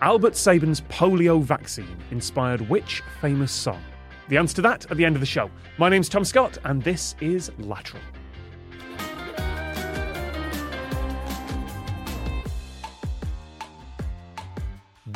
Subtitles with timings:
[0.00, 3.82] Albert Sabin's polio vaccine inspired which famous song?
[4.28, 5.50] The answer to that at the end of the show.
[5.76, 8.00] My name's Tom Scott, and this is Lateral.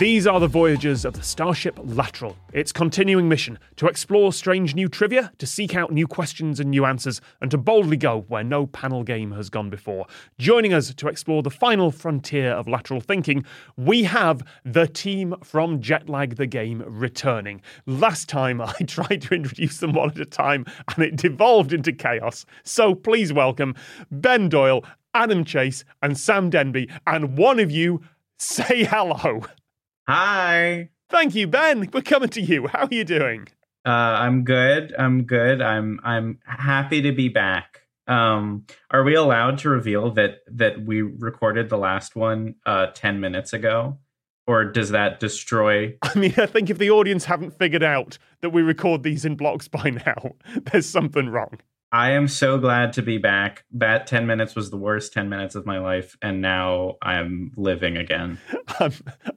[0.03, 4.89] These are the voyages of the Starship Lateral, its continuing mission to explore strange new
[4.89, 8.67] trivia, to seek out new questions and new answers, and to boldly go where no
[8.67, 10.07] panel game has gone before.
[10.41, 13.45] Joining us to explore the final frontier of lateral thinking,
[13.77, 17.63] we have the team from Jet Lag the Game returning.
[17.87, 21.93] Last time I tried to introduce them one at a time and it devolved into
[21.93, 22.45] chaos.
[22.65, 23.77] So please welcome
[24.11, 24.85] Ben Doyle,
[25.15, 28.03] Adam Chase, and Sam Denby, and one of you
[28.37, 29.45] say hello.
[30.09, 30.91] Hi.
[31.11, 31.89] Thank you, Ben.
[31.93, 32.67] We're coming to you.
[32.67, 33.49] How are you doing?
[33.85, 34.95] Uh, I'm good.
[34.99, 35.61] I'm good.
[35.61, 37.83] I'm I'm happy to be back.
[38.07, 43.21] Um, are we allowed to reveal that that we recorded the last one uh, ten
[43.21, 43.99] minutes ago,
[44.47, 45.97] or does that destroy?
[46.03, 49.37] I mean, I think if the audience haven't figured out that we record these in
[49.37, 50.33] blocks by now,
[50.73, 51.59] there's something wrong.
[51.95, 53.65] I am so glad to be back.
[53.71, 57.99] That 10 minutes was the worst 10 minutes of my life, and now I'm living
[57.99, 58.39] again.
[58.81, 58.93] I'm,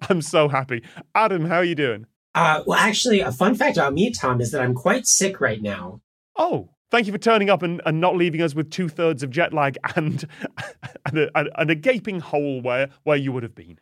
[0.09, 0.81] I'm so happy.
[1.13, 2.05] Adam, how are you doing?
[2.33, 5.61] Uh, well, actually, a fun fact about me, Tom, is that I'm quite sick right
[5.61, 5.99] now.
[6.37, 9.31] Oh, thank you for turning up and, and not leaving us with two thirds of
[9.31, 10.23] jet lag and,
[11.05, 13.79] and, a, and a gaping hole where, where you would have been.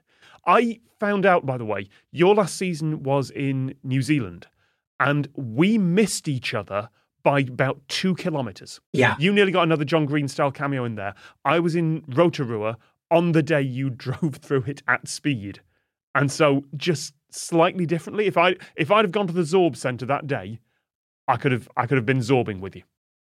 [0.48, 4.48] I found out, by the way, your last season was in New Zealand,
[5.00, 6.90] and we missed each other
[7.24, 8.80] by about two kilometers.
[8.92, 9.16] Yeah.
[9.18, 11.16] You nearly got another John Green style cameo in there.
[11.46, 12.78] I was in Rotorua
[13.10, 15.62] on the day you drove through it at speed.
[16.14, 20.06] And so just slightly differently, if I if I'd have gone to the Zorb Center
[20.06, 20.60] that day,
[21.28, 22.84] I could have I could have been zorbing with you.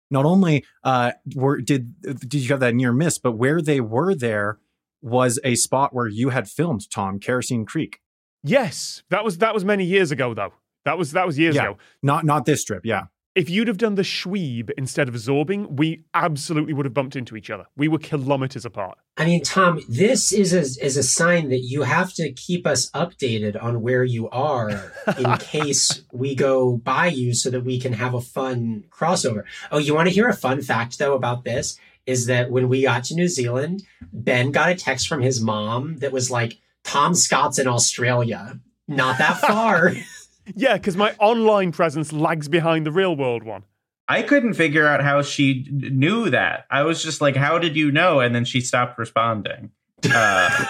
[0.09, 4.15] Not only uh, were did did you have that near miss, but where they were
[4.15, 4.59] there
[5.03, 8.01] was a spot where you had filmed Tom Kerosene Creek.
[8.45, 10.53] Yes, that was that was many years ago though.
[10.85, 11.79] That was that was years yeah, ago.
[12.05, 12.83] Not not this trip.
[12.85, 17.15] Yeah if you'd have done the Schweeb instead of zorbing, we absolutely would have bumped
[17.15, 17.67] into each other.
[17.77, 18.97] We were kilometers apart.
[19.19, 22.91] I mean, Tom, this is a, is a sign that you have to keep us
[22.93, 27.93] updated on where you are in case we go by you so that we can
[27.93, 29.45] have a fun crossover.
[29.71, 31.79] Oh, you want to hear a fun fact, though, about this?
[32.07, 33.83] Is that when we got to New Zealand,
[34.13, 38.61] Ben got a text from his mom that was like, Tom Scott's in Australia.
[38.89, 39.93] Not that far.
[40.55, 43.65] Yeah, because my online presence lags behind the real world one.
[44.09, 46.67] I couldn't figure out how she knew that.
[46.71, 49.73] I was just like, "How did you know?" And then she stopped responding.
[50.09, 50.65] Uh,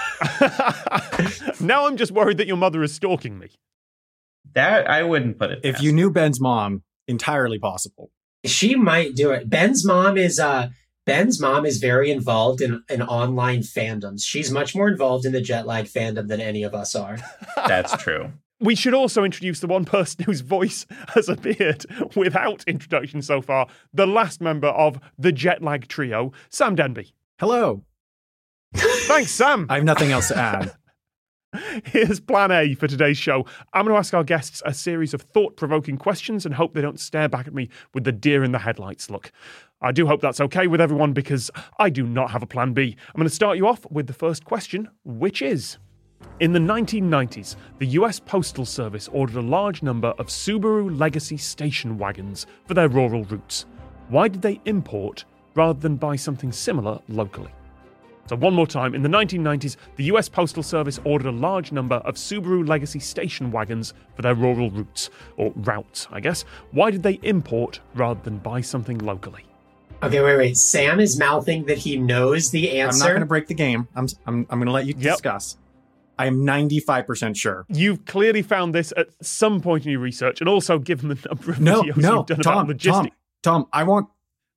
[1.61, 3.49] now I'm just worried that your mother is stalking me.
[4.55, 5.61] That I wouldn't put it.
[5.65, 8.11] If you knew Ben's mom, entirely possible.
[8.45, 9.51] She might do it.
[9.51, 10.71] Ben's mom is uh
[11.05, 14.25] Ben's mom is very involved in, in online fandoms.
[14.25, 17.19] She's much more involved in the jet lag fandom than any of us are.
[17.57, 18.33] That's true.
[18.59, 21.85] We should also introduce the one person whose voice has appeared
[22.15, 27.13] without introduction so far, the last member of the Jet Lag Trio, Sam Denby.
[27.39, 27.85] Hello.
[28.75, 29.67] Thanks, Sam.
[29.69, 30.75] I have nothing else to add.
[31.85, 33.47] Here's plan A for today's show.
[33.73, 36.83] I'm going to ask our guests a series of thought provoking questions and hope they
[36.83, 39.33] don't stare back at me with the deer in the headlights look.
[39.81, 42.97] I do hope that's okay with everyone because I do not have a plan B.
[43.09, 45.79] I'm going to start you off with the first question, which is
[46.39, 51.97] in the 1990s, the US Postal Service ordered a large number of Subaru Legacy station
[51.97, 53.65] wagons for their rural routes.
[54.09, 55.25] Why did they import
[55.55, 57.51] rather than buy something similar locally?
[58.29, 61.97] So, one more time, in the 1990s, the US Postal Service ordered a large number
[61.97, 66.45] of Subaru Legacy station wagons for their rural routes, or routes, I guess.
[66.73, 69.47] Why did they import rather than buy something locally?
[70.03, 70.57] Okay, wait, wait.
[70.59, 73.05] Sam is mouthing that he knows the answer.
[73.05, 73.89] I'm not going to break the game.
[73.97, 75.15] I'm, I'm, I'm going to let you yep.
[75.15, 75.57] discuss.
[76.19, 77.67] I'm 95% sure.
[77.69, 81.51] You've clearly found this at some point in your research and also given the number
[81.53, 83.17] of no, videos no, you've done Tom, about logistics.
[83.43, 84.09] Tom, Tom, I want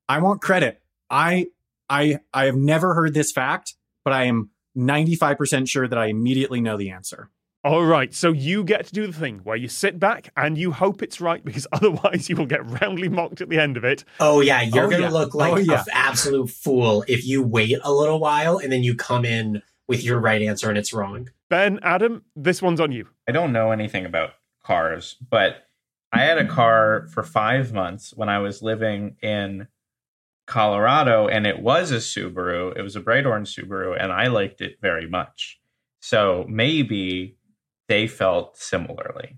[0.07, 0.81] I want credit.
[1.09, 1.47] I
[1.89, 6.61] I I have never heard this fact, but I am 95% sure that I immediately
[6.61, 7.29] know the answer.
[7.61, 10.71] All right, so you get to do the thing where you sit back and you
[10.71, 14.05] hope it's right because otherwise you will get roundly mocked at the end of it.
[14.21, 15.09] Oh yeah, you're Oh, gonna yeah.
[15.09, 15.81] look oh, like Oh, yeah.
[15.81, 20.03] an absolute fool if you wait a little while and then you come in with
[20.03, 21.29] your right answer and it's wrong.
[21.49, 23.07] Ben, Adam, this one's on you.
[23.27, 24.29] I don't know anything about
[24.63, 25.67] cars, but
[26.13, 29.67] I had a car for five months when I was living in
[30.45, 32.75] Colorado, and it was a Subaru.
[32.77, 35.59] It was a bright orange Subaru, and I liked it very much.
[36.01, 37.37] So maybe
[37.87, 39.37] they felt similarly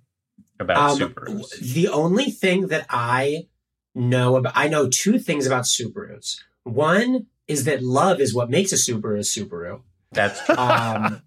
[0.59, 1.59] about Um, Subarus.
[1.59, 3.47] The only thing that I
[3.95, 6.41] know about, I know two things about Subarus.
[6.63, 9.81] One is that love is what makes a Subaru a Subaru.
[10.11, 10.55] That's true.
[10.61, 11.21] Um,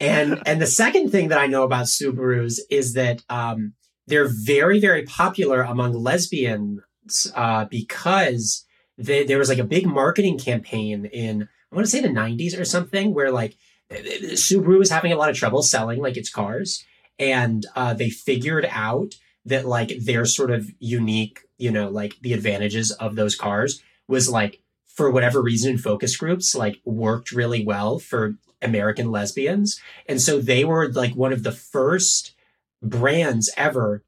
[0.00, 3.74] and and the second thing that I know about Subarus is that um,
[4.06, 6.80] they're very very popular among lesbians
[7.34, 8.64] uh, because
[8.98, 12.58] they, there was like a big marketing campaign in I want to say the 90s
[12.58, 13.56] or something where like
[13.90, 16.84] Subaru was having a lot of trouble selling like its cars
[17.18, 22.32] and uh, they figured out that like their sort of unique you know like the
[22.32, 24.60] advantages of those cars was like
[24.94, 29.80] for whatever reason focus groups like worked really well for American lesbians.
[30.06, 32.34] And so they were like one of the first
[32.82, 34.02] brands ever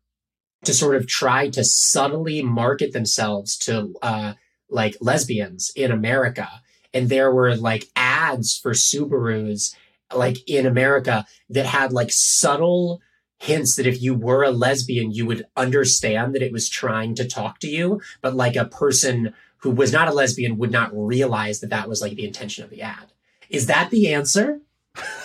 [0.64, 4.34] to sort of try to subtly market themselves to uh,
[4.70, 6.48] like lesbians in America.
[6.94, 9.74] And there were like ads for Subarus
[10.14, 13.00] like in America that had like subtle
[13.38, 17.28] hints that if you were a lesbian, you would understand that it was trying to
[17.28, 19.34] talk to you, but like a person
[19.66, 22.70] who was not a lesbian would not realize that that was like the intention of
[22.70, 23.12] the ad.
[23.50, 24.60] Is that the answer?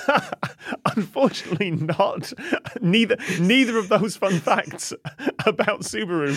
[0.95, 2.33] Unfortunately, not.
[2.81, 4.93] Neither neither of those fun facts
[5.45, 6.29] about Subaru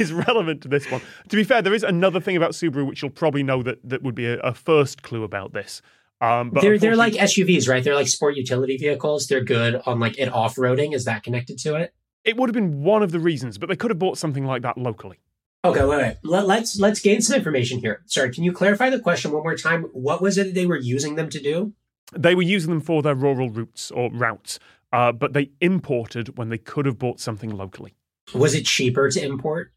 [0.00, 1.00] is relevant to this one.
[1.30, 4.04] To be fair, there is another thing about Subaru which you'll probably know that that
[4.04, 5.82] would be a, a first clue about this.
[6.20, 7.82] Um, but they're they're like SUVs, right?
[7.82, 9.26] They're like sport utility vehicles.
[9.26, 10.94] They're good on like in off roading.
[10.94, 11.92] Is that connected to it?
[12.24, 14.62] It would have been one of the reasons, but they could have bought something like
[14.62, 15.18] that locally.
[15.64, 16.16] Okay, wait, wait.
[16.22, 18.02] Let, let's let's gain some information here.
[18.06, 19.84] Sorry, can you clarify the question one more time?
[19.92, 21.72] What was it that they were using them to do?
[22.16, 24.58] They were using them for their rural routes or routes,
[24.92, 27.94] uh, but they imported when they could have bought something locally.
[28.34, 29.72] Was it cheaper to import?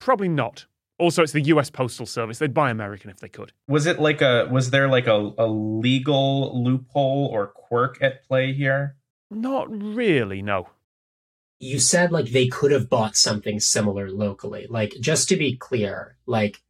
[0.00, 0.66] Probably not.
[0.98, 1.70] Also, it's the U.S.
[1.70, 2.38] Postal Service.
[2.38, 3.52] They'd buy American if they could.
[3.68, 4.48] Was it like a?
[4.50, 8.96] Was there like a, a legal loophole or quirk at play here?
[9.30, 10.42] Not really.
[10.42, 10.68] No.
[11.60, 14.66] You said like they could have bought something similar locally.
[14.68, 16.60] Like just to be clear, like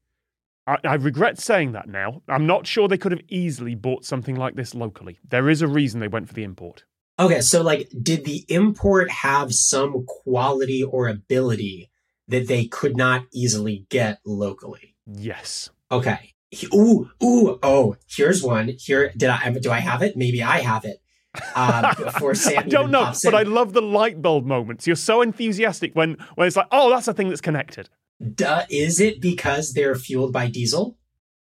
[0.67, 2.23] I, I, regret saying that now.
[2.29, 5.19] I'm not sure they could have easily bought something like this locally.
[5.29, 6.85] There is a reason they went for the import.
[7.19, 11.91] Okay, so like, did the import have some quality or ability
[12.29, 14.95] that they could not easily get locally?
[15.07, 15.71] Yes.
[15.91, 16.35] Okay.
[16.75, 18.75] Ooh, ooh, oh, here's one.
[18.79, 19.51] Here, did I?
[19.51, 20.17] Do I have it?
[20.17, 21.01] Maybe I have it.
[21.55, 24.87] Uh, before Sam I don't know, but I love the light bulb moments.
[24.87, 27.88] You're so enthusiastic when when it's like, oh, that's a thing that's connected.
[28.35, 30.99] Duh, is it because they're fueled by diesel?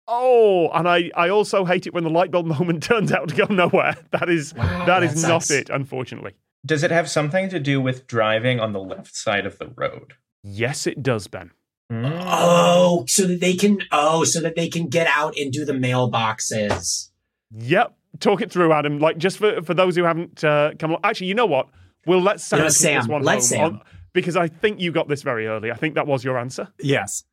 [0.07, 3.35] Oh, and I, I also hate it when the light bulb moment turns out to
[3.35, 3.97] go nowhere.
[4.13, 6.35] That is wow, that is not it, unfortunately.
[6.65, 10.15] Does it have something to do with driving on the left side of the road?
[10.43, 11.51] Yes, it does, Ben.
[11.93, 12.23] Mm.
[12.27, 15.73] Oh, so that they can oh, so that they can get out and do the
[15.73, 17.11] mailboxes.
[17.51, 17.95] Yep.
[18.21, 18.99] Talk it through, Adam.
[18.99, 21.01] Like just for for those who haven't uh, come along.
[21.05, 21.69] Actually, you know what?
[22.07, 22.61] We'll let Sam.
[22.61, 23.07] No, Sam.
[23.09, 23.65] let Sam.
[23.65, 23.81] On,
[24.13, 25.71] because I think you got this very early.
[25.71, 26.69] I think that was your answer.
[26.81, 27.25] Yes.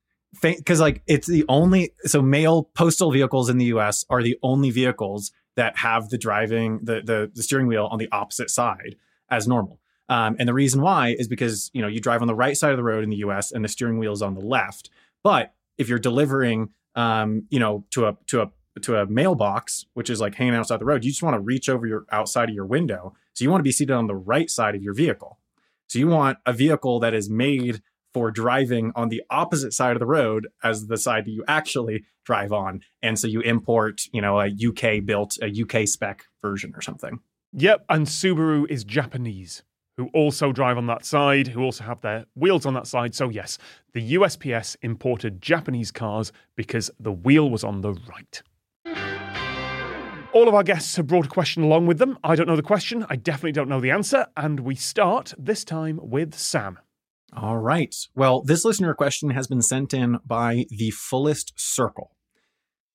[0.42, 4.06] Because like it's the only so mail postal vehicles in the U.S.
[4.10, 8.10] are the only vehicles that have the driving the the, the steering wheel on the
[8.12, 8.96] opposite side
[9.30, 9.80] as normal.
[10.08, 12.72] Um, and the reason why is because you know you drive on the right side
[12.72, 13.52] of the road in the U.S.
[13.52, 14.90] and the steering wheel is on the left.
[15.22, 18.52] But if you're delivering, um, you know, to a to a
[18.82, 21.70] to a mailbox, which is like hanging outside the road, you just want to reach
[21.70, 23.14] over your outside of your window.
[23.34, 25.40] So you want to be seated on the right side of your vehicle.
[25.88, 27.82] So you want a vehicle that is made
[28.14, 32.04] for driving on the opposite side of the road as the side that you actually
[32.26, 32.82] drive on.
[33.02, 37.20] And so you import, you know, a UK built, a UK spec version or something.
[37.54, 37.86] Yep.
[37.90, 39.64] And Subaru is Japanese,
[39.98, 43.14] who also drive on that side, who also have their wheels on that side.
[43.16, 43.58] So, yes,
[43.94, 48.42] the USPS imported Japanese cars because the wheel was on the right.
[50.34, 52.18] All of our guests have brought a question along with them.
[52.24, 53.06] I don't know the question.
[53.10, 54.28] I definitely don't know the answer.
[54.38, 56.80] And we start this time with Sam.
[57.36, 57.94] All right.
[58.16, 62.16] Well, this listener question has been sent in by the fullest circle.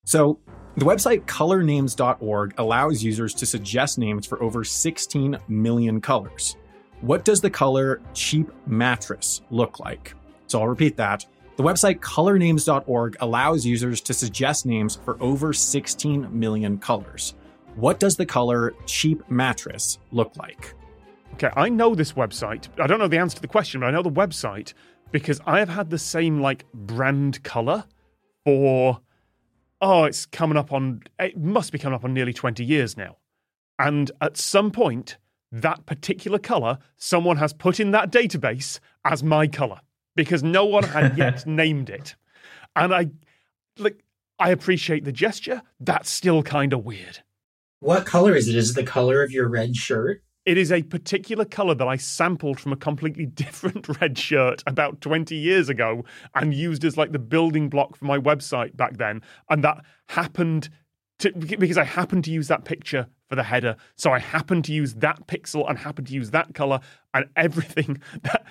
[0.07, 0.41] So,
[0.77, 6.57] the website colornames.org allows users to suggest names for over 16 million colors.
[7.01, 10.15] What does the color cheap mattress look like?
[10.47, 11.27] So, I'll repeat that.
[11.57, 17.35] The website colornames.org allows users to suggest names for over 16 million colors.
[17.77, 20.75] What does the color cheap mattress look like?
[21.35, 22.69] Okay, I know this website.
[22.79, 24.75] I don't know the answer to the question, but I know the website
[25.13, 27.85] because I have had the same like brand color
[28.45, 29.01] for
[29.81, 33.17] oh, it's coming up on it must be coming up on nearly 20 years now.
[33.79, 35.17] And at some point,
[35.53, 39.81] that particular color someone has put in that database as my color
[40.17, 42.17] because no one had yet named it.
[42.75, 43.11] And I
[43.79, 44.03] like
[44.39, 45.63] I appreciate the gesture.
[45.81, 47.21] That's still kind of weird.
[47.81, 48.57] What color is it?
[48.57, 50.23] Is it the color of your red shirt?
[50.45, 55.01] It is a particular color that I sampled from a completely different red shirt about
[55.01, 56.05] 20 years ago
[56.35, 59.23] and used as like the building block for my website back then.
[59.51, 60.69] And that happened
[61.19, 63.77] to, because I happened to use that picture for the header.
[63.97, 66.81] So I happened to use that pixel and happened to use that color
[67.13, 68.47] and everything that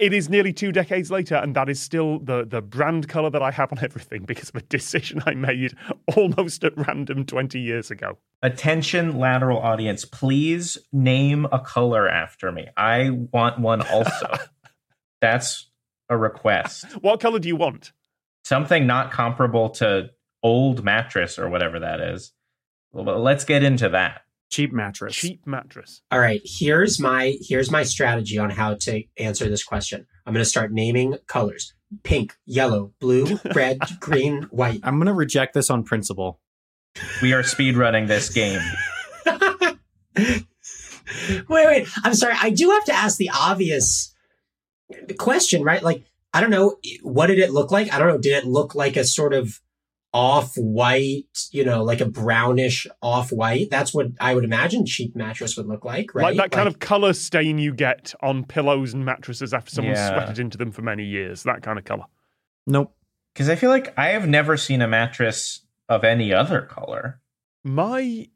[0.00, 3.42] it is nearly two decades later, and that is still the, the brand color that
[3.42, 5.74] I have on everything because of a decision I made
[6.16, 8.18] almost at random 20 years ago.
[8.42, 12.66] Attention, lateral audience, please name a color after me.
[12.76, 14.38] I want one also.
[15.20, 15.68] That's
[16.08, 16.86] a request.
[17.02, 17.92] What color do you want?
[18.44, 20.10] Something not comparable to
[20.42, 22.32] old mattress or whatever that is.
[22.92, 24.22] Well, let's get into that.
[24.50, 25.14] Cheap mattress.
[25.14, 26.02] Cheap mattress.
[26.10, 30.06] All right, here's my here's my strategy on how to answer this question.
[30.26, 34.80] I'm going to start naming colors: pink, yellow, blue, red, green, white.
[34.82, 36.40] I'm going to reject this on principle.
[37.22, 38.60] We are speed running this game.
[39.26, 40.46] wait,
[41.48, 41.88] wait.
[42.02, 42.34] I'm sorry.
[42.40, 44.12] I do have to ask the obvious
[45.16, 45.82] question, right?
[45.82, 46.04] Like,
[46.34, 46.76] I don't know.
[47.02, 47.92] What did it look like?
[47.92, 48.18] I don't know.
[48.18, 49.60] Did it look like a sort of
[50.12, 53.68] off white, you know, like a brownish off white?
[53.70, 56.24] That's what I would imagine cheap mattress would look like, right?
[56.34, 60.12] Like that kind of color stain you get on pillows and mattresses after someone's Yeah.
[60.14, 61.42] sweated into them for many years.
[61.44, 62.04] That kind of color.
[62.66, 62.94] Nope.
[63.34, 67.20] Because I feel like I have never seen a mattress of any other color.
[67.62, 68.26] My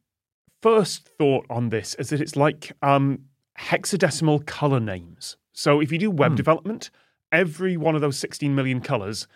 [0.62, 3.20] first thought on this is that it's like um,
[3.58, 5.36] hexadecimal color names.
[5.52, 6.36] So if you do web Hmm.
[6.36, 6.90] development,
[7.32, 9.26] every one of those 16 million colors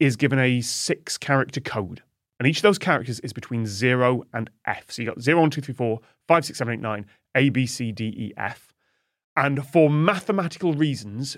[0.00, 2.02] is given a six character code.
[2.38, 4.90] And each of those characters is between zero and F.
[4.90, 7.66] So you got zero, one, two, three, four, five, six, seven, eight, nine, A, B,
[7.66, 8.74] C, D, E, F.
[9.36, 11.36] And for mathematical reasons,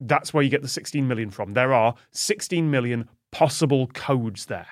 [0.00, 1.52] that's where you get the 16 million from.
[1.52, 4.66] There are 16 million possible codes there.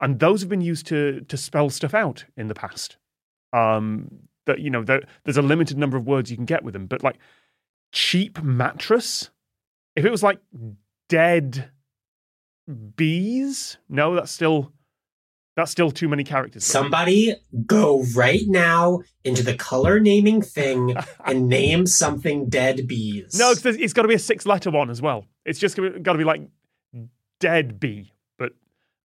[0.00, 2.98] And those have been used to to spell stuff out in the past.
[3.52, 4.10] Um,
[4.46, 6.86] that you know, there, there's a limited number of words you can get with them.
[6.86, 7.18] But like
[7.92, 9.30] cheap mattress,
[9.96, 10.38] if it was like
[11.08, 11.70] dead
[12.96, 14.72] bees, no, that's still
[15.56, 16.64] that's still too many characters.
[16.64, 23.36] Somebody go right now into the color naming thing and name something dead bees.
[23.38, 25.26] no, it's, it's got to be a six letter one as well.
[25.44, 26.42] It's just got to be like
[27.38, 28.12] dead bee.
[28.38, 28.52] But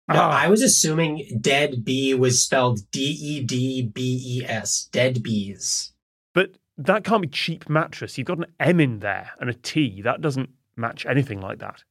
[0.08, 0.42] No, Ah.
[0.42, 4.88] I was assuming dead bee was spelled D E D B E S.
[4.92, 5.92] Dead bees.
[6.34, 8.18] But that can't be cheap mattress.
[8.18, 10.02] You've got an M in there and a T.
[10.02, 11.84] That doesn't match anything like that.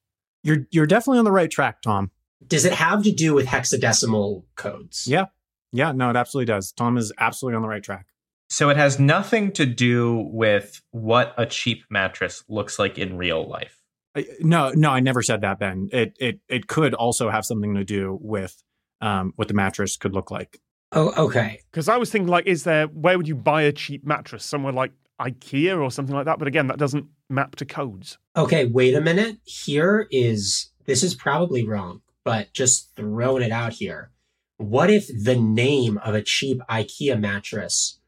[0.44, 2.12] You're you're definitely on the right track, Tom.
[2.46, 5.06] Does it have to do with hexadecimal codes?
[5.08, 5.26] Yeah.
[5.72, 6.72] Yeah, no, it absolutely does.
[6.72, 8.06] Tom is absolutely on the right track.
[8.50, 13.48] So it has nothing to do with what a cheap mattress looks like in real
[13.50, 13.82] life.
[14.16, 15.90] I- No, no, I never said that, Ben.
[15.92, 18.62] It it it could also have something to do with
[19.02, 20.60] um, what the mattress could look like.
[20.92, 21.62] Oh, okay.
[21.72, 24.46] Because I was thinking, like, is there where would you buy a cheap mattress?
[24.46, 24.92] Somewhere like
[25.24, 26.40] IKEA or something like that.
[26.40, 28.18] But again, that doesn't map to codes.
[28.36, 29.38] Okay, wait a minute.
[29.46, 34.12] Here is this is probably wrong, but just throwing it out here.
[34.58, 38.00] What if the name of a cheap IKEA mattress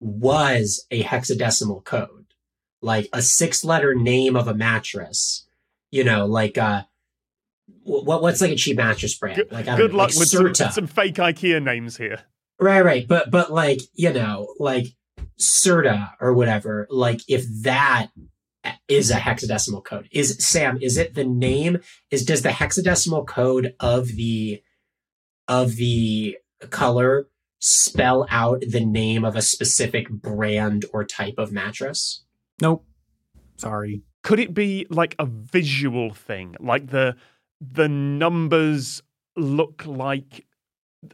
[0.00, 2.26] was a hexadecimal code?
[2.80, 5.46] Like a six letter name of a mattress.
[5.90, 6.84] You know, like uh
[7.82, 9.36] what what's like a cheap mattress brand?
[9.36, 12.20] Good, like I good know, luck like with some, some fake IKEA names here.
[12.58, 13.06] Right, right.
[13.06, 14.86] But but like, you know, like
[15.38, 18.08] Serta or whatever, like if that
[18.88, 20.08] is a hexadecimal code.
[20.10, 21.80] Is Sam, is it the name?
[22.10, 24.62] Is does the hexadecimal code of the
[25.48, 26.38] of the
[26.70, 32.24] color spell out the name of a specific brand or type of mattress?
[32.60, 32.84] Nope.
[33.56, 34.02] Sorry.
[34.22, 36.56] Could it be like a visual thing?
[36.60, 37.16] Like the
[37.60, 39.02] the numbers
[39.36, 40.46] look like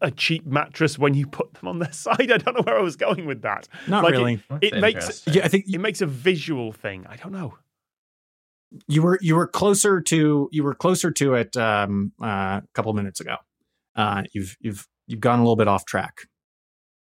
[0.02, 2.30] a cheap mattress when you put them on their side.
[2.30, 3.68] I don't know where I was going with that.
[3.88, 4.42] Not Like, really.
[4.48, 7.06] That's It makes- yeah, I think It makes a visual thing.
[7.08, 7.56] I don't know.
[8.88, 12.92] you were you were closer to you were closer to it um, uh, a couple
[12.92, 13.36] minutes ago.
[13.96, 16.28] Uh, you've you've you've gone a little bit off track.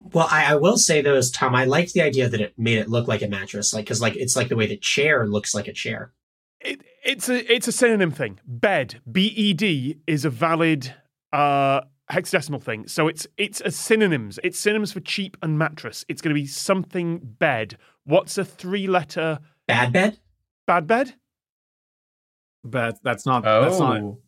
[0.01, 2.77] Well, I, I will say though, is Tom, I liked the idea that it made
[2.77, 5.55] it look like a mattress, like because like it's like the way the chair looks
[5.55, 6.12] like a chair.
[6.60, 8.39] It, it's a it's a synonym thing.
[8.46, 10.94] Bed, B E D, is a valid
[11.32, 12.88] uh, hexadecimal thing.
[12.88, 14.39] So it's it's a synonyms.
[14.43, 16.05] It's synonyms for cheap and mattress.
[16.07, 17.77] It's going to be something bed.
[18.03, 20.19] What's a three letter Bad bed?
[20.67, 21.13] bad bed?
[22.63, 24.19] But that's not that's not Oh,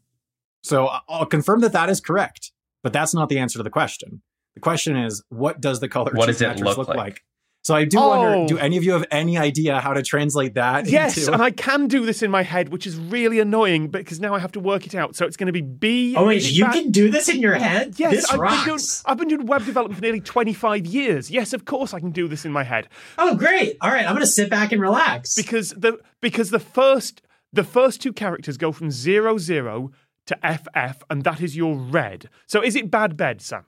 [0.63, 2.51] So I- I'll confirm that that is correct,
[2.83, 4.21] but that's not the answer to the question.
[4.55, 7.21] The question is, what does the color What cheap does it mattress look like?
[7.67, 8.07] So I do Oh.
[8.07, 8.63] wonder, do oh.
[8.63, 11.87] any of you have any idea how to translate that Yes, into and I can
[11.87, 14.85] do this in my head, which is really annoying because now I have to work
[14.87, 15.17] it out.
[15.17, 16.15] So it's going to be B.
[16.15, 17.95] Oh wait, you bad- can do this in your head?
[17.99, 18.55] Yes, this I've rocks.
[18.55, 21.29] been, doing, I've been doing web development for nearly 25 years.
[21.29, 22.87] Yes, of course I can do this in my head.
[23.17, 23.75] Oh, great!
[23.81, 25.35] All right, I'm gonna sit back and relax.
[25.35, 27.21] because the because the first
[27.51, 29.91] the first two characters go from zero zero
[30.27, 32.29] to FF, and that is your red.
[32.45, 33.65] So is it bad bed, Sam?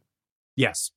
[0.56, 0.92] Yes.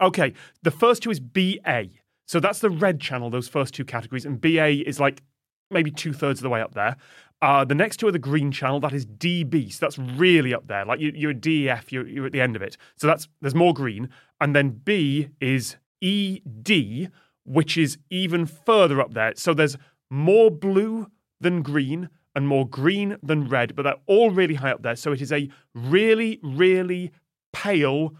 [0.00, 0.32] Okay,
[0.64, 2.01] the first two is BA.
[2.32, 5.22] So that's the red channel, those first two categories, and BA is like
[5.70, 6.96] maybe two thirds of the way up there.
[7.42, 9.70] Uh, the next two are the green channel, that is DB.
[9.70, 10.86] So that's really up there.
[10.86, 12.78] Like you, you're a DEF, you're, you're at the end of it.
[12.96, 14.08] So that's there's more green.
[14.40, 17.12] And then B is ED,
[17.44, 19.34] which is even further up there.
[19.36, 19.76] So there's
[20.08, 21.08] more blue
[21.38, 24.96] than green and more green than red, but they're all really high up there.
[24.96, 27.12] So it is a really, really
[27.52, 28.14] pale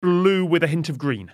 [0.00, 1.30] blue with a hint of green.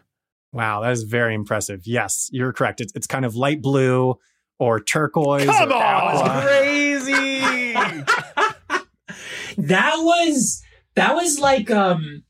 [0.52, 1.87] Wow, that is very impressive.
[1.87, 2.81] Yes, you're correct.
[2.81, 4.17] It's, it's kind of light blue
[4.59, 5.47] or turquoise.
[5.47, 5.83] Come or on!
[5.83, 6.43] aqua.
[6.47, 7.73] Crazy.
[9.59, 10.62] that was
[10.95, 12.25] that was like um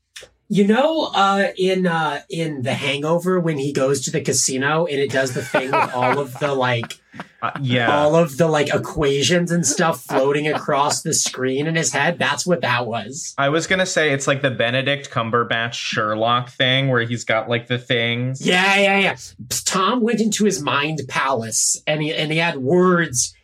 [0.51, 4.97] you know uh in uh in the hangover when he goes to the casino and
[4.99, 6.99] it does the thing with all of the like
[7.41, 7.95] Uh, yeah.
[7.95, 12.45] all of the like equations and stuff floating across the screen in his head that's
[12.47, 17.03] what that was I was gonna say it's like the Benedict Cumberbatch Sherlock thing where
[17.03, 18.45] he's got like the things.
[18.45, 19.15] yeah yeah yeah
[19.65, 23.35] tom went into his mind palace and he and he had words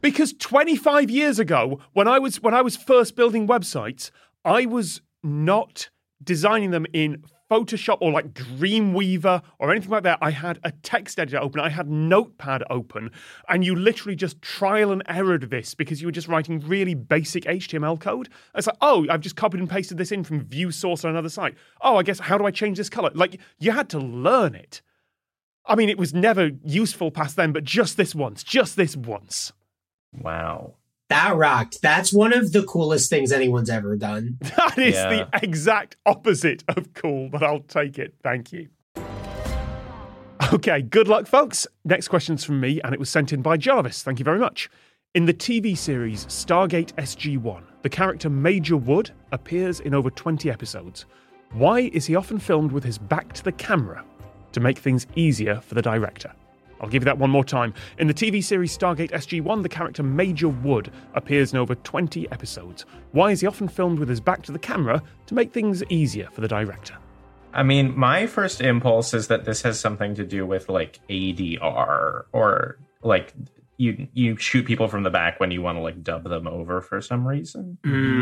[0.00, 4.10] Because 25 years ago, when I was when I was first building websites,
[4.48, 5.90] I was not
[6.24, 10.18] designing them in Photoshop or like Dreamweaver or anything like that.
[10.22, 13.10] I had a text editor open, I had Notepad open,
[13.50, 17.44] and you literally just trial and errored this because you were just writing really basic
[17.44, 18.30] HTML code.
[18.54, 21.28] It's like, oh, I've just copied and pasted this in from view source on another
[21.28, 21.54] site.
[21.82, 23.10] Oh, I guess how do I change this color?
[23.12, 24.80] Like you had to learn it.
[25.66, 29.52] I mean, it was never useful past then, but just this once, just this once.
[30.18, 30.76] Wow.
[31.08, 35.08] That rocked that's one of the coolest things anyone's ever done That is Yeah.
[35.08, 38.14] the exact opposite of cool, but I'll take it.
[38.22, 38.68] Thank you.
[40.52, 41.66] Okay, good luck, folks.
[41.84, 44.02] Next question's from me, and it was sent in by Jarvis.
[44.02, 44.70] Thank you very much.
[45.14, 50.50] In the TV series Stargate SG 1, the character Major Wood appears in over 20
[50.50, 51.06] episodes.
[51.52, 54.04] Why is he often filmed with his back to the camera?
[54.52, 56.32] To make things easier for the director.
[56.80, 57.74] I'll give you that one more time.
[57.98, 62.30] In the TV series Stargate SG 1, the character Major Wood appears in over 20
[62.30, 62.86] episodes.
[63.12, 65.02] Why is he often filmed with his back to the camera?
[65.26, 66.96] To make things easier for the director.
[67.52, 72.24] I mean, my first impulse is that this has something to do with like ADR
[72.32, 73.32] or like
[73.78, 76.80] you you shoot people from the back when you want to like dub them over
[76.82, 77.78] for some reason.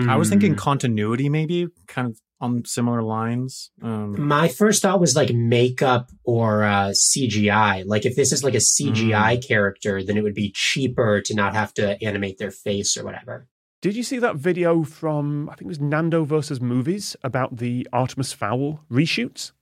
[0.08, 0.58] I was thinking Mm.
[0.58, 3.70] continuity, maybe kind of on similar lines.
[3.82, 7.84] Um, My first thought was like makeup or uh, CGI.
[7.86, 11.54] Like if this is like a CGI character, then it would be cheaper to not
[11.54, 13.48] have to animate their face or whatever.
[13.80, 17.88] Did you see that video from, I think it was Nando versus Movies, about the
[17.92, 19.52] Artemis Fowl reshoots?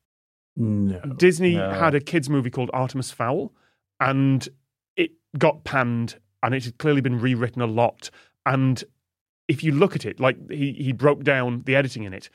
[0.56, 1.00] no.
[1.16, 1.70] Disney No.
[1.72, 3.52] had a kids' movie called Artemis Fowl,
[4.00, 4.54] and it
[5.38, 8.10] got panned, and it had clearly been rewritten a lot.
[8.46, 8.82] And
[9.48, 12.30] if you look at it, like he, he broke down the editing in it,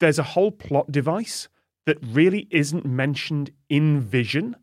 [0.00, 1.48] there's a whole plot device
[1.86, 4.56] that really isn't mentioned in Vision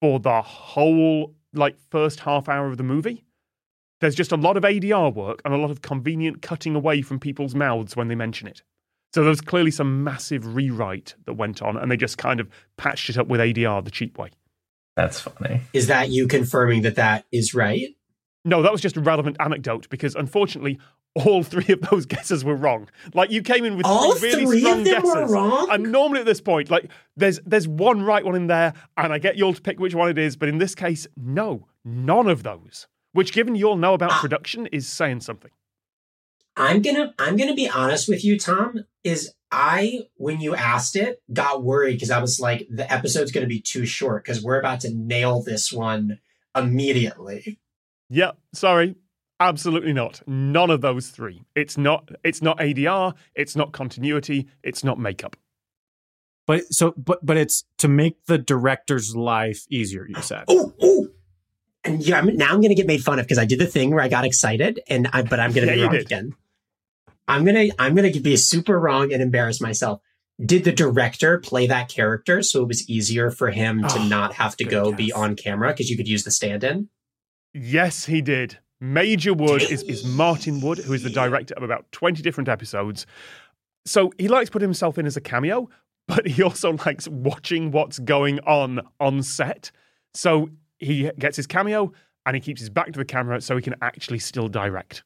[0.00, 3.24] for the whole like first half hour of the movie.
[4.00, 7.20] There's just a lot of ADR work and a lot of convenient cutting away from
[7.20, 8.62] people's mouths when they mention it.
[9.14, 12.48] So there was clearly some massive rewrite that went on, and they just kind of
[12.78, 14.30] patched it up with ADR the cheap way.
[14.96, 15.62] That's funny.
[15.72, 17.88] Is that you confirming that that is right?
[18.44, 20.78] No, that was just a relevant anecdote because unfortunately,
[21.14, 22.88] all three of those guesses were wrong.
[23.14, 25.14] Like you came in with All three really three strong of them guesses.
[25.14, 25.68] were wrong.
[25.70, 29.18] And normally at this point, like there's there's one right one in there, and I
[29.18, 30.36] get you all to pick which one it is.
[30.36, 32.86] But in this case, no, none of those.
[33.12, 34.20] Which, given you all know about Ah.
[34.20, 35.50] production, is saying something.
[36.56, 38.84] I'm gonna I'm gonna be honest with you, Tom.
[39.04, 43.46] Is I when you asked it got worried because I was like the episode's gonna
[43.46, 46.18] be too short because we're about to nail this one
[46.56, 47.60] immediately.
[48.08, 48.96] Yeah, sorry.
[49.40, 50.22] Absolutely not.
[50.26, 51.42] None of those three.
[51.54, 55.36] It's not it's not ADR, it's not continuity, it's not makeup.
[56.46, 60.06] But so, but but it's to make the director's life easier.
[60.08, 60.44] You said.
[60.48, 61.08] Oh, oh.
[61.84, 63.66] And yeah, I'm, now I'm going to get made fun of because I did the
[63.66, 65.94] thing where I got excited, and I, but I'm going to Yeah, be you wrong
[65.94, 66.06] did.
[66.06, 66.32] again.
[67.28, 70.00] I'm gonna I'm gonna be super wrong and embarrass myself.
[70.44, 74.34] Did the director play that character so it was easier for him to Oh, not
[74.34, 76.88] have to go be on camera because you could use the stand-in?
[77.54, 78.58] Yes, he did.
[78.80, 83.06] Major Wood is, is Martin Wood, who is the director of about 20 different episodes.
[83.86, 85.68] So he likes putting himself in as a cameo,
[86.08, 89.70] but he also likes watching what's going on on set.
[90.14, 91.92] So he gets his cameo
[92.26, 95.04] and he keeps his back to the camera so he can actually still direct.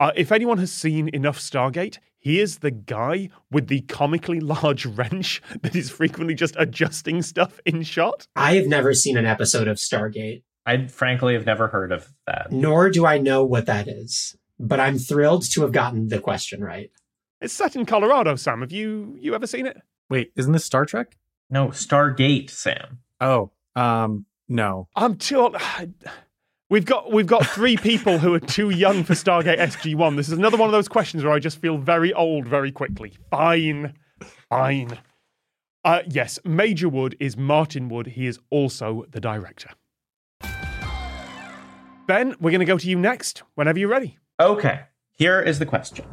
[0.00, 4.86] Uh, if anyone has seen enough Stargate, he is the guy with the comically large
[4.86, 8.26] wrench that is frequently just adjusting stuff in shot.
[8.34, 12.50] I have never seen an episode of Stargate, I frankly have never heard of that.
[12.50, 14.36] nor do I know what that is.
[14.58, 16.90] But I'm thrilled to have gotten the question right.
[17.40, 18.60] It's set in Colorado, Sam.
[18.60, 19.78] Have you you ever seen it?
[20.10, 21.16] Wait, isn't this Star Trek?
[21.48, 22.98] No, Stargate, Sam.
[23.20, 24.88] Oh, um, no.
[24.94, 25.56] I'm too old.
[26.70, 30.14] We've got we've got three people who are too young for Stargate SG One.
[30.14, 33.12] This is another one of those questions where I just feel very old very quickly.
[33.28, 33.94] Fine,
[34.48, 34.96] fine.
[35.84, 38.06] Uh, yes, Major Wood is Martin Wood.
[38.06, 39.70] He is also the director.
[42.06, 43.42] Ben, we're going to go to you next.
[43.56, 44.18] Whenever you're ready.
[44.38, 46.04] Okay, here is the question.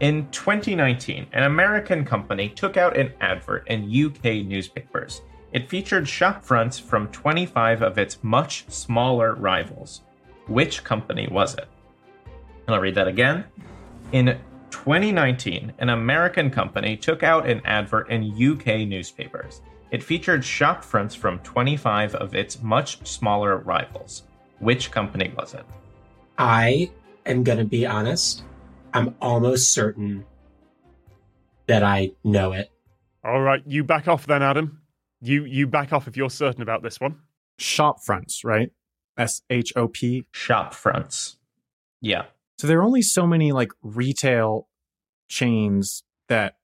[0.00, 5.22] In 2019, an American company took out an advert in UK newspapers.
[5.52, 10.02] It featured shop fronts from 25 of its much smaller rivals.
[10.46, 11.68] Which company was it?
[12.66, 13.44] And I'll read that again.
[14.12, 14.38] In
[14.70, 19.60] 2019, an American company took out an advert in UK newspapers.
[19.90, 24.22] It featured shop fronts from 25 of its much smaller rivals.
[24.60, 25.64] Which company was it?
[26.38, 26.90] I
[27.26, 28.44] am going to be honest.
[28.94, 30.24] I'm almost certain
[31.66, 32.70] that I know it.
[33.24, 34.80] All right, you back off then, Adam.
[35.20, 37.16] You you back off if you're certain about this one.
[37.58, 38.70] Shop fronts, right?
[39.18, 40.26] S H O P.
[40.32, 41.36] Shop fronts.
[42.00, 42.24] Yeah.
[42.58, 44.68] So there are only so many like retail
[45.28, 46.54] chains that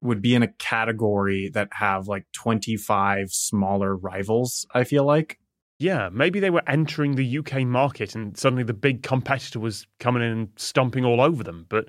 [0.00, 5.38] would be in a category that have like 25 smaller rivals, I feel like.
[5.78, 10.22] Yeah, maybe they were entering the UK market and suddenly the big competitor was coming
[10.22, 11.66] in and stomping all over them.
[11.68, 11.88] But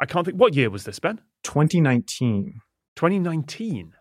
[0.00, 0.38] I can't think.
[0.38, 1.20] What year was this, Ben?
[1.44, 2.60] 2019.
[2.96, 3.92] 2019.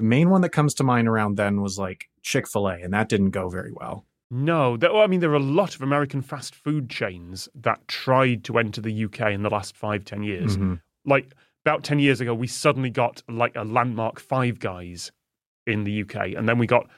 [0.00, 2.94] The main one that comes to mind around then was like Chick fil A, and
[2.94, 4.06] that didn't go very well.
[4.30, 7.86] No, there, well, I mean, there are a lot of American fast food chains that
[7.86, 10.56] tried to enter the UK in the last five, ten years.
[10.56, 10.80] Mhm.
[11.04, 11.34] Like
[11.66, 15.12] about 10 years ago, we suddenly got like a landmark five guys
[15.66, 16.88] in the UK, and then we got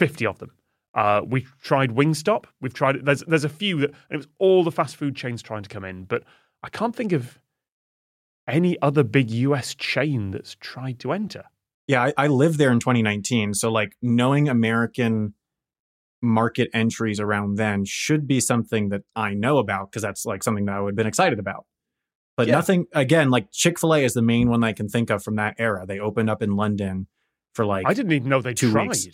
[0.00, 0.50] 50 of them.
[0.92, 2.46] Uh, we've tried Wingstop.
[2.60, 5.40] We've tried, there's, there's a few that, and it was all the fast food chains
[5.40, 6.24] trying to come in, but
[6.64, 7.38] I can't think of
[8.48, 11.44] any other big US chain that's tried to enter.
[11.86, 13.54] Yeah, I, I lived there in 2019.
[13.54, 15.34] So, like, knowing American
[16.22, 20.64] market entries around then should be something that I know about because that's like something
[20.64, 21.66] that I would have been excited about.
[22.36, 22.54] But Yeah.
[22.54, 25.36] nothing, again, like Chick fil A is the main one I can think of from
[25.36, 25.84] that era.
[25.86, 27.08] They opened up in London
[27.54, 28.88] for like, I didn't even know they two tried.
[28.88, 29.06] weeks.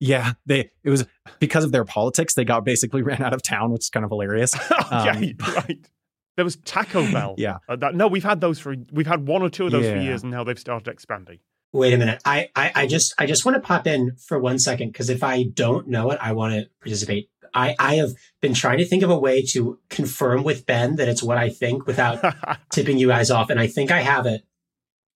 [0.00, 1.04] yeah, they, it was
[1.40, 4.10] because of their politics, they got basically ran out of town, which is kind of
[4.10, 4.54] hilarious.
[4.92, 5.90] okay, right.
[6.36, 7.34] There was Taco Bell.
[7.36, 7.58] Yeah.
[7.68, 9.98] Uh, that, no, we've had those for, we've had one or two of those for
[10.00, 11.38] years, and now they've started expanding.
[11.72, 12.20] Wait a minute.
[12.24, 15.22] I, I, I just I just want to pop in for one second because if
[15.22, 17.30] I don't know it, I want to participate.
[17.54, 21.08] I, I have been trying to think of a way to confirm with Ben that
[21.08, 22.22] it's what I think without
[22.70, 24.44] tipping you guys off, and I think I have it.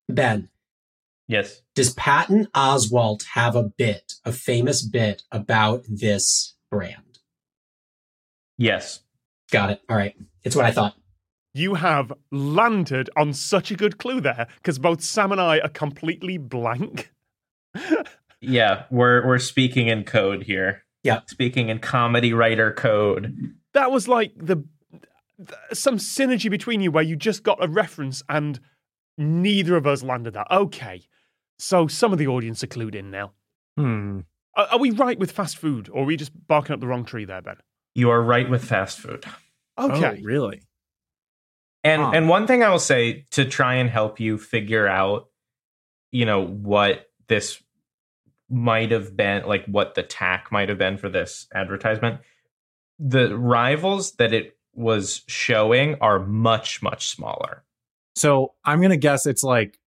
[0.09, 0.49] Ben,
[1.27, 1.61] Yes.
[1.73, 7.19] does Patton Oswalt have a bit, a famous bit about this brand?
[8.57, 9.01] Yes.
[9.51, 9.81] Got it.
[9.89, 10.15] All right.
[10.43, 10.95] It's what I thought.
[11.57, 15.69] You have landed on such a good clue there because both Sam and I are
[15.69, 17.13] completely blank.
[18.41, 20.83] Yeah, we're we're speaking in code here.
[21.03, 21.21] Yeah.
[21.27, 23.53] Speaking in comedy writer code.
[23.73, 24.65] That was like the
[25.37, 28.59] th- some synergy between you where you just got a reference and
[29.17, 30.47] neither of us landed that.
[30.51, 31.03] Okay,
[31.57, 33.31] so some of the audience are clued in now.
[33.77, 34.19] Hmm.
[34.55, 37.05] Are, are we right with fast food, or are we just barking up the wrong
[37.05, 37.55] tree there, Ben?
[37.93, 39.23] You are right with fast food.
[39.79, 40.61] Okay, Oh, really?
[41.85, 42.11] And Huh.
[42.15, 45.29] and one thing I will say to try and help you figure out,
[46.11, 47.61] you know, what this
[48.49, 52.21] might have been, like what the tack might have been for this advertisement.
[52.97, 57.63] The rivals that it was showing are much much smaller.
[58.15, 59.77] So I'm going to guess it's like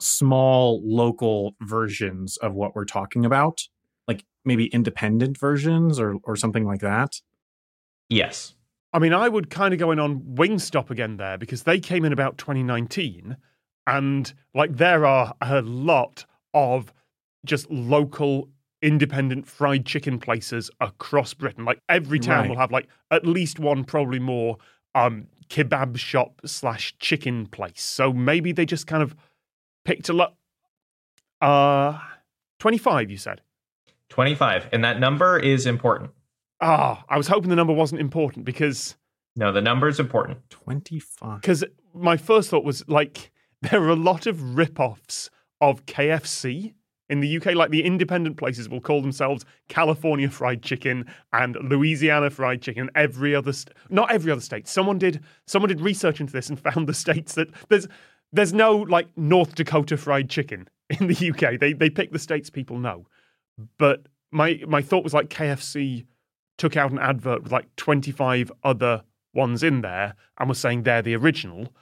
[0.00, 3.60] small local versions of what we're talking about,
[4.08, 7.20] like maybe independent versions or, or something like that.
[8.08, 8.54] Yes.
[8.92, 12.04] I mean, I would kind of go in on Wingstop again there because they came
[12.04, 13.36] in about 2019,
[13.86, 16.92] and like there are a lot of
[17.44, 18.48] just local
[18.82, 21.64] independent fried chicken places across Britain.
[21.64, 22.50] Like every town Right.
[22.50, 24.58] will have like at least one, probably more,
[24.94, 27.82] um, kebab shop slash chicken place.
[27.82, 29.14] So maybe they just kind of
[29.84, 30.34] picked a lot.
[31.40, 31.98] Uh,
[32.58, 33.40] 25, you said.
[34.08, 34.68] 25.
[34.72, 36.10] And that number is important.
[36.62, 38.96] Ah, I was hoping the number wasn't important because
[39.36, 40.38] No, the number is important.
[40.50, 41.40] 25.
[41.40, 45.28] because my first thought was like there are a lot of rip-offs
[45.60, 46.74] of KFC
[47.08, 47.54] in the UK.
[47.54, 52.90] Like the independent places will call themselves California Fried Chicken and Louisiana Fried Chicken.
[52.94, 54.66] Every other, st- not every other state.
[54.68, 57.86] Someone did someone did research into this and found the states that there's
[58.32, 60.68] there's no like North Dakota Fried Chicken
[61.00, 61.58] in the UK.
[61.60, 63.06] They they pick the states people know.
[63.78, 66.06] But my my thought was like KFC
[66.58, 69.02] took out an advert with like 25 other
[69.34, 71.72] ones in there and was saying they're the original.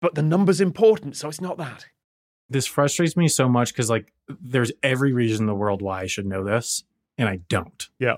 [0.00, 1.86] but the number's important, so it's not that.
[2.50, 6.06] This frustrates me so much because like there's every reason in the world why I
[6.06, 6.82] should know this,
[7.16, 7.88] and I don't.
[7.98, 8.16] Yeah.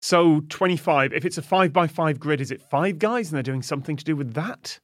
[0.00, 3.42] So 25, if it's a five by five grid, is it five guys and they're
[3.42, 4.78] doing something to do with that?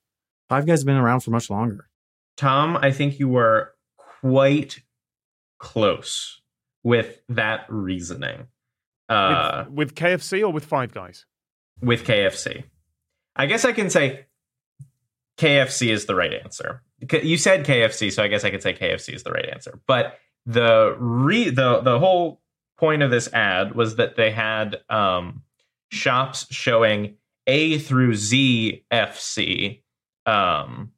[0.49, 1.89] Five guys have been around for much longer.
[2.37, 4.81] Tom, I think you were quite
[5.59, 6.41] close
[6.83, 8.49] with that reasoning.
[9.09, 11.27] Uh, with, with KFC or with five guys?
[11.81, 12.65] with KFC.
[13.37, 14.27] I guess I can say
[15.39, 16.83] KFC is the right answer.
[17.23, 19.81] You said KFC, so I guess I could say KFC is the right answer.
[19.87, 22.41] But the re the the whole
[22.79, 25.43] point of this ad was that they had um,
[25.91, 29.83] shops showing A through Z FC
[30.27, 30.93] um,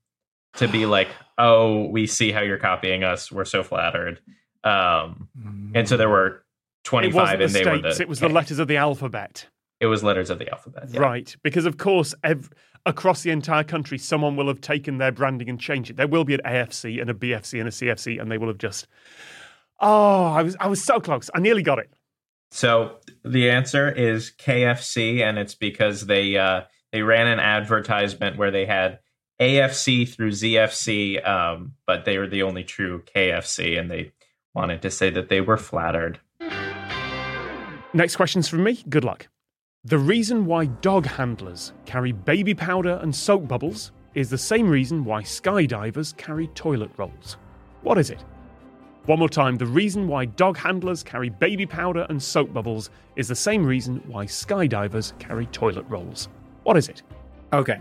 [0.55, 3.33] to be like, oh, we see how you're copying us.
[3.33, 4.21] We're so flattered.
[4.63, 5.29] Um,
[5.75, 6.45] and so there were
[6.87, 9.47] 25 wasn't the and they were the it was the letters of the alphabet.
[9.81, 10.85] it was letters of the alphabet.
[10.91, 11.01] yeah.
[11.01, 11.37] Right.
[11.43, 12.51] Because, of course, ev-
[12.87, 15.97] across the entire country, someone will have taken their branding and changed it.
[15.97, 18.59] There will be an AFC and a BFC and a CFC, and they will have
[18.59, 18.87] just.
[19.81, 21.29] Oh, I was I was so close.
[21.35, 21.91] I nearly got it.
[22.51, 28.51] So the answer is KFC, and it's because they uh, they ran an advertisement where
[28.53, 29.01] they had
[29.41, 34.13] AFC through ZFC, um, but they were the only true KFC, and they
[34.55, 36.21] wanted to say that they were flattered.
[37.97, 38.85] Next question's from me.
[38.91, 39.27] Good luck.
[39.85, 45.03] The reason why dog handlers carry baby powder and soap bubbles is the same reason
[45.03, 47.39] why skydivers carry toilet rolls.
[47.81, 48.23] What is it?
[49.07, 49.57] One more time.
[49.57, 54.03] The reason why dog handlers carry baby powder and soap bubbles is the same reason
[54.09, 56.29] why skydivers carry toilet rolls.
[56.65, 57.03] What is it?
[57.55, 57.81] Okay.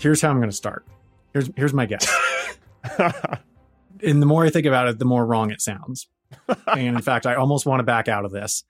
[0.00, 0.86] Here's how I'm going to start.
[1.34, 2.10] Here's here's my guess.
[4.02, 6.08] and the more I think about it, the more wrong it sounds.
[6.68, 8.64] and in fact, I almost want to back out of this.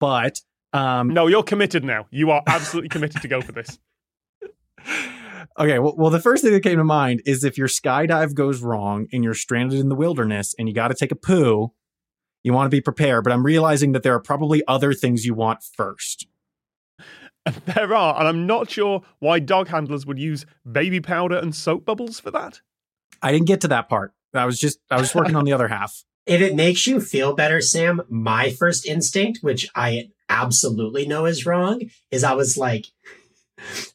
[0.00, 0.40] But
[0.72, 2.06] um, no, you're committed now.
[2.10, 3.78] You are absolutely committed to go for this.
[5.58, 8.60] okay, well, well, the first thing that came to mind is if your skydive goes
[8.62, 11.72] wrong and you're stranded in the wilderness and you got to take a poo,
[12.42, 13.24] you want to be prepared.
[13.24, 16.26] But I'm realizing that there are probably other things you want first.
[17.66, 21.84] There are, and I'm not sure why dog handlers would use baby powder and soap
[21.84, 22.62] bubbles for that.
[23.20, 24.14] I didn't get to that part.
[24.32, 26.04] I was just I was working on the other half.
[26.26, 31.44] If it makes you feel better, Sam, my first instinct, which I absolutely know is
[31.44, 32.86] wrong, is I was like,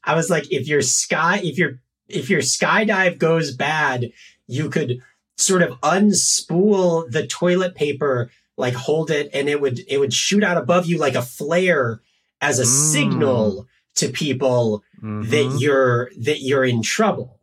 [0.04, 4.12] I was like, if your sky, if your if your skydive goes bad,
[4.48, 5.02] you could
[5.38, 10.44] sort of unspool the toilet paper, like hold it, and it would it would shoot
[10.44, 12.00] out above you like a flare
[12.42, 12.92] as a Mm.
[12.92, 15.30] signal to people Mhm.
[15.30, 17.39] that you're that you're in trouble.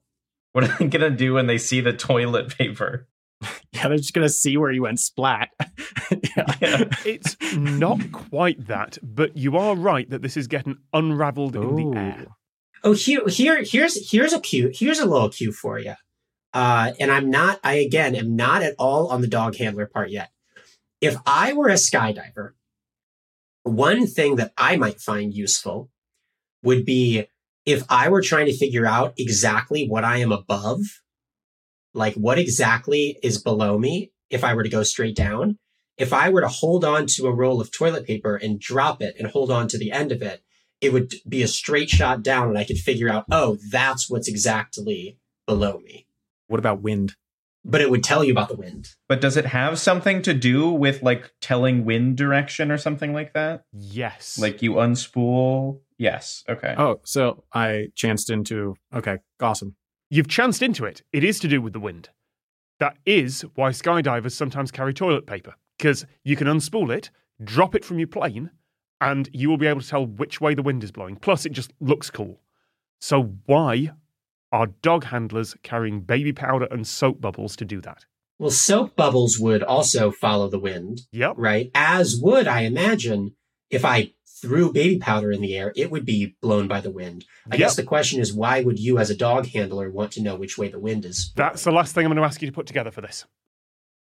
[0.53, 3.07] What are they gonna do when they see the toilet paper?
[3.73, 5.51] Yeah, they're just gonna see where you went splat.
[6.11, 6.55] yeah.
[6.63, 6.85] Yeah.
[7.05, 11.99] It's not quite that, but you are right that this is getting unraveled in the
[11.99, 12.27] air.
[12.83, 14.71] Oh, here, here, here's here's a cue.
[14.73, 15.95] Here's a little cue for you.
[16.55, 17.61] Uh, and I'm not.
[17.63, 20.31] I again am not at all on the dog handler part yet.
[21.03, 22.53] If I were a skydiver,
[23.63, 25.91] one thing that I might find useful
[26.63, 27.27] would be
[27.67, 30.81] if I were trying to figure out exactly what I am above,
[31.97, 34.13] like what exactly is below me.
[34.29, 35.59] If I were to go straight down,
[35.97, 39.17] if I were to hold on to a roll of toilet paper and drop it
[39.19, 40.43] and hold on to the end of it,
[40.81, 44.29] it would be a straight shot down and I could figure out, oh, that's what's
[44.29, 46.07] exactly below me.
[46.49, 47.15] What about wind?
[47.65, 48.91] But it would tell you about the wind.
[49.09, 53.33] But does it have something to do with like telling wind direction or something like
[53.33, 53.65] that?
[53.73, 54.39] Yes.
[54.39, 55.81] Like you unspool?
[55.99, 56.45] Yes.
[56.49, 56.75] Okay.
[56.77, 59.77] Oh, so I chanced into okay, awesome.
[60.09, 61.03] You've chanced into it.
[61.13, 62.11] It is to do with the wind.
[62.79, 67.11] That is why skydivers sometimes carry toilet paper, because you can unspool it,
[67.43, 68.51] drop it from your plane,
[69.01, 71.17] and you will be able to tell which way the wind is blowing.
[71.17, 72.41] Plus, it just looks cool.
[73.01, 73.91] So, why
[74.53, 78.05] are dog handlers carrying baby powder and soap bubbles to do that?
[78.39, 81.35] Well, soap bubbles would also follow the wind, Yep.
[81.37, 81.71] right?
[81.75, 83.35] As would, I imagine,
[83.71, 84.13] if I
[84.47, 87.25] threw baby powder in the air, it would be blown by the wind.
[87.51, 87.59] I Yep.
[87.59, 90.57] guess the question is, why would you, as a dog handler, want to know which
[90.57, 91.33] way the wind is?
[91.35, 93.25] That's the last thing I'm going to ask you to put together for this.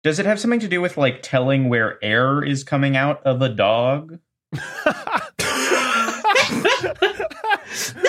[0.04, 3.42] Does it have something to do with like telling where air is coming out of
[3.42, 4.20] a dog?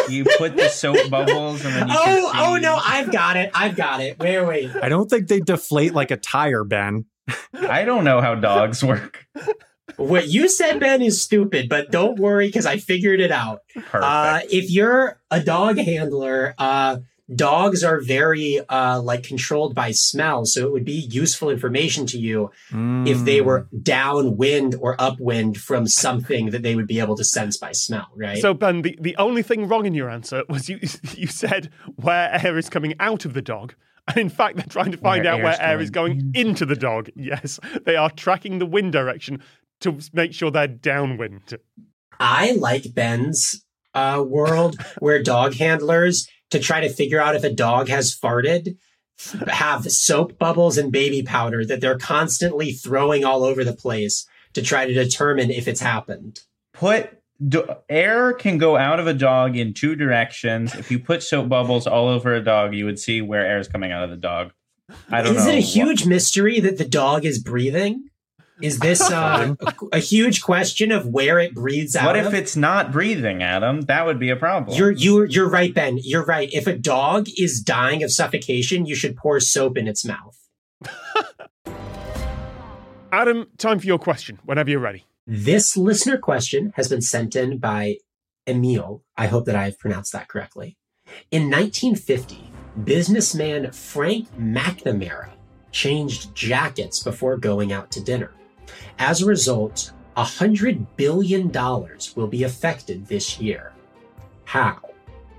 [0.09, 2.39] You put the soap bubbles and then you oh, can see.
[2.41, 3.51] oh no, I've got it.
[3.55, 4.19] I've got it.
[4.19, 4.71] Wait, wait.
[4.83, 7.05] I don't think they deflate like a tire, Ben.
[7.53, 9.27] I don't know how dogs work.
[9.97, 13.63] What you said, Ben, is stupid, but don't worry because I figured it out.
[13.75, 13.95] Perfect.
[14.05, 16.99] Uh, if you're a dog handler, uh,
[17.35, 22.19] dogs are very uh, like controlled by smell, so it would be useful information to
[22.19, 23.45] you if they Mm.
[23.45, 28.07] were downwind or upwind from something that they would be able to sense by smell,
[28.17, 28.39] right?
[28.39, 30.79] So Ben, the, the only thing wrong in your answer was you
[31.17, 33.75] you said where air is coming out of the dog.
[34.09, 36.33] And in fact, they're trying to find Where out where air's air is going going
[36.35, 37.11] into the dog.
[37.15, 39.43] Yes, they are tracking the wind direction
[39.81, 41.59] to make sure they're downwind.
[42.21, 43.65] I like Ben's
[43.95, 48.77] uh, world where dog handlers to try to figure out if a dog has farted
[49.49, 54.63] have soap bubbles and baby powder that they're constantly throwing all over the place to
[54.63, 56.41] try to determine if it's happened.
[56.73, 57.11] Put
[57.47, 60.75] do, air can go out of a dog in two directions.
[60.75, 63.69] If you put soap bubbles all over a dog, you would see where air is
[63.69, 64.53] coming out of the dog.
[65.11, 65.51] I don't Is know.
[65.51, 68.09] it a what- huge mystery that the dog is breathing?
[68.61, 72.07] Is this uh, a, a huge question of where it breathes out?
[72.07, 72.35] What if of?
[72.35, 73.83] it's not breathing, Adam?
[73.83, 74.77] That would be a problem.
[74.77, 75.99] You're you're you're right, Ben.
[76.03, 76.49] You're right.
[76.53, 80.37] If a dog is dying of suffocation, you should pour soap in its mouth.
[83.13, 85.05] Adam, time for your question whenever you're ready.
[85.27, 87.99] This listener question has been sent in by
[88.47, 89.05] Emil.
[89.17, 90.77] I hope that I've pronounced that correctly.
[91.31, 92.51] In 1950,
[92.85, 95.31] businessman Frank McNamara
[95.71, 98.33] changed jackets before going out to dinner.
[98.99, 101.51] As a result, $100 billion
[102.17, 103.73] will be affected this year.
[104.45, 104.79] How?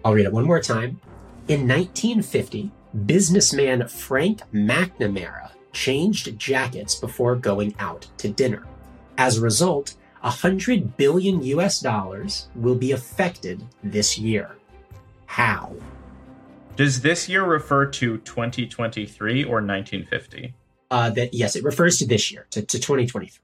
[0.06, 1.02] I'll read it one more time.
[1.48, 2.72] In 1950,
[3.06, 8.66] businessman Frank McNamara changed jackets before going out to dinner.
[9.18, 14.56] As a result, 100 billion US dollars will be affected this year.
[15.26, 15.76] How?
[16.76, 20.54] Does this year refer to 2023 or 1950?
[20.92, 23.40] Uh, that yes, it refers to this year, to, to 2023.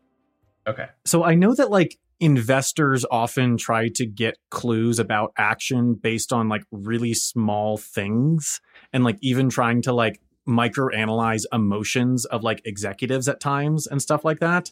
[0.67, 0.87] Okay.
[1.05, 6.49] So I know that like investors often try to get clues about action based on
[6.49, 8.61] like really small things
[8.93, 14.23] and like even trying to like microanalyze emotions of like executives at times and stuff
[14.23, 14.71] like that.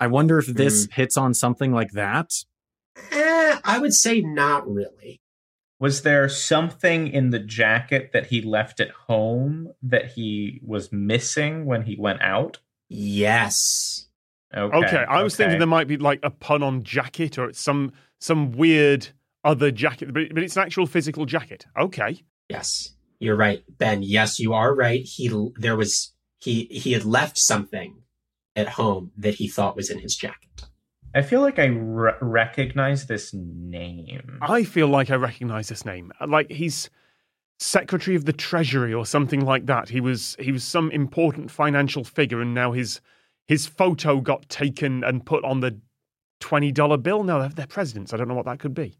[0.00, 2.32] I wonder if this hits on something like that.
[3.12, 5.21] Eh, I would say not really.
[5.82, 11.66] Was there something in the jacket that he left at home that he was missing
[11.66, 12.60] when he went out?
[12.88, 14.06] Yes.
[14.56, 14.76] Okay.
[14.76, 17.90] Okay, I was thinking there might be like a pun on jacket or it's some
[18.20, 19.08] some weird
[19.42, 21.66] other jacket, but, but it's an actual physical jacket.
[21.76, 22.22] Okay.
[22.48, 22.94] Yes.
[23.18, 24.04] You're right, Ben.
[24.04, 25.02] Yes, you are right.
[25.02, 28.02] He there was he he had left something
[28.54, 30.68] at home that he thought was in his jacket.
[31.14, 34.38] I feel like I re- recognize this name.
[34.40, 36.12] I feel like I recognize this name.
[36.26, 36.88] Like he's
[37.58, 39.88] Secretary of the Treasury or something like that.
[39.88, 43.00] He was he was some important financial figure, and now his
[43.46, 45.78] his photo got taken and put on the
[46.40, 47.22] twenty dollar bill.
[47.22, 48.12] No, they're, they're presidents.
[48.12, 48.96] I don't know what that could be.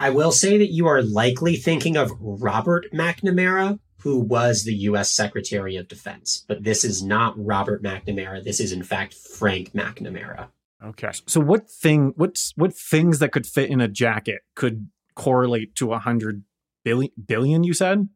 [0.00, 5.10] I will say that you are likely thinking of Robert McNamara, who was the U.S.
[5.10, 6.44] Secretary of Defense.
[6.46, 8.42] But this is not Robert McNamara.
[8.42, 10.48] This is, in fact, Frank McNamara.
[10.84, 11.10] Okay.
[11.26, 15.92] So what thing what's what things that could fit in a jacket could correlate to
[15.92, 16.44] a hundred
[16.84, 18.08] billion billion you said?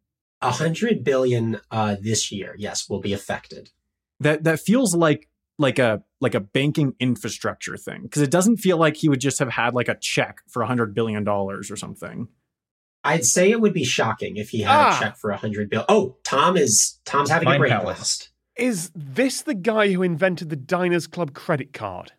[0.43, 3.71] A hundred billion uh, this year, yes, will be affected.
[4.21, 5.29] That that feels like
[5.59, 9.39] like a like a banking infrastructure thing because it doesn't feel like he would just
[9.39, 12.29] have had like a check for a hundred billion dollars or something.
[13.05, 14.97] I'd say it would be shocking if he had Ah.
[14.97, 15.85] a check for a hundred bill.
[15.89, 17.87] Oh, Tom is Tom's having a Mind brain palace.
[17.99, 18.29] blast.
[18.57, 22.13] Is this the guy who invented the Diners Club credit card?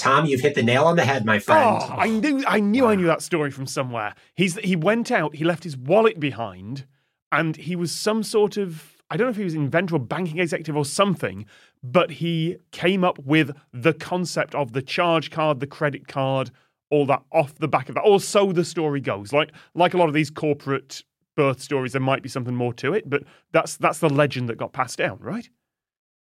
[0.00, 1.78] Tom, you've hit the nail on the head, my friend.
[1.82, 4.14] Oh, I knew, I knew, I knew that story from somewhere.
[4.34, 6.86] He's he went out, he left his wallet behind,
[7.30, 9.98] and he was some sort of I don't know if he was an inventor or
[9.98, 11.44] banking executive or something,
[11.82, 16.50] but he came up with the concept of the charge card, the credit card,
[16.90, 18.02] all that off the back of that.
[18.02, 19.34] Or so the story goes.
[19.34, 21.04] Like like a lot of these corporate
[21.36, 24.56] birth stories, there might be something more to it, but that's that's the legend that
[24.56, 25.50] got passed down, right?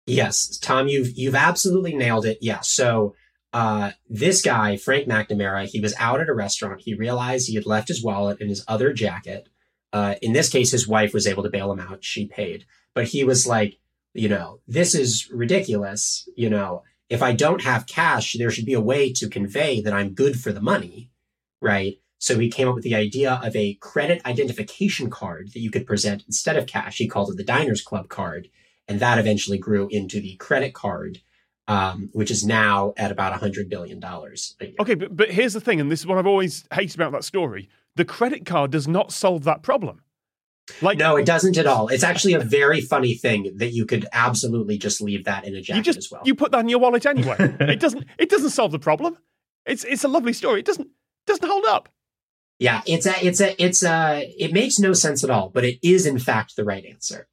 [0.06, 2.38] Yes, Tom, you've you've absolutely nailed it.
[2.40, 2.60] Yeah.
[2.60, 3.14] So
[3.52, 6.82] uh, this guy, Frank McNamara, he was out at a restaurant.
[6.82, 9.48] He realized he had left his wallet in his other jacket.
[9.92, 12.04] Uh, in this case, his wife was able to bail him out.
[12.04, 13.78] She paid, but he was like,
[14.14, 16.28] you know, this is ridiculous.
[16.36, 19.92] You know, if I don't have cash, there should be a way to convey that
[19.92, 21.10] I'm good for the money,
[21.60, 21.98] right?
[22.18, 25.86] So he came up with the idea of a credit identification card that you could
[25.86, 26.98] present instead of cash.
[26.98, 28.48] He called it the Diners Club card
[28.90, 31.20] and that eventually grew into the credit card,
[31.68, 34.74] um, which is now at about hundred billion dollars a year.
[34.80, 37.24] Okay, but but here's the thing, and this is what I've always hated about that
[37.24, 37.68] story.
[37.96, 40.02] The credit card does not solve that problem.
[40.80, 41.88] Like No, it doesn't at all.
[41.88, 45.60] It's actually a very funny thing that you could absolutely just leave that in a
[45.60, 46.22] jacket you just as well.
[46.24, 47.36] you put that in your wallet anyway.
[47.60, 49.18] it doesn't it doesn't solve the problem.
[49.66, 50.60] It's it's a lovely story.
[50.60, 50.88] It doesn't
[51.26, 51.88] doesn't hold up.
[52.60, 55.78] Yeah, it's a, it's a, it's a, it makes no sense at all, but it
[55.82, 57.26] is in fact the right answer.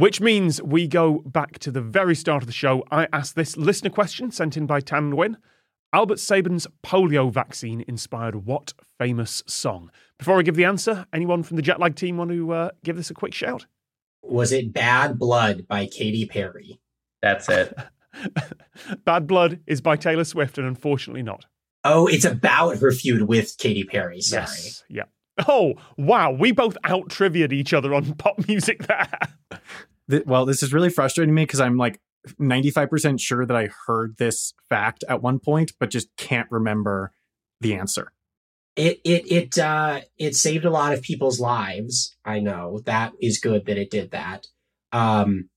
[0.00, 2.82] Which means we go back to the very start of the show.
[2.90, 5.36] I asked this listener question sent in by Thanh Nguyen.
[5.92, 9.90] Albert Sabin's polio vaccine inspired what famous song?
[10.16, 12.96] Before I give the answer, anyone from the Jet Lag team want to uh, give
[12.96, 13.66] this a quick shout?
[14.22, 16.80] Was it Bad Blood by Katy Perry?
[17.20, 17.76] That's it.
[19.04, 21.44] Bad Blood is by Taylor Swift, and unfortunately not.
[21.84, 24.22] Oh, it's about her feud with Katy Perry.
[24.22, 24.44] Sorry.
[24.44, 24.82] Yes.
[24.88, 25.04] Yeah.
[25.46, 26.30] Oh, wow.
[26.30, 29.08] We both out triviaed each other on pop music there.
[30.10, 32.00] Th- well, this is really frustrating me because I'm like
[32.40, 37.12] 95% sure that I heard this fact at one point, but just can't remember
[37.60, 38.12] the answer.
[38.76, 42.16] It it it uh it saved a lot of people's lives.
[42.24, 44.46] I know that is good that it did that.
[44.92, 45.50] Um,